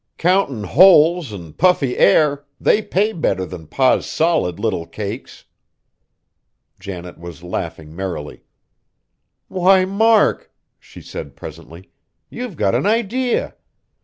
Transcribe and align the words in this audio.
Countin' 0.17 0.63
holes 0.63 1.31
an' 1.31 1.53
puffy 1.53 1.95
air, 1.95 2.43
they 2.59 2.81
pay 2.81 3.13
better 3.13 3.45
than 3.45 3.67
Pa's 3.67 4.07
solid 4.07 4.57
little 4.59 4.87
cakes." 4.87 5.45
Janet 6.79 7.19
was 7.19 7.43
laughing 7.43 7.95
merrily. 7.95 8.41
"Why, 9.47 9.85
Mark!" 9.85 10.51
she 10.79 11.01
said 11.01 11.35
presently, 11.35 11.91
"you've 12.31 12.55
got 12.57 12.73
an 12.73 12.87
idea. 12.87 13.53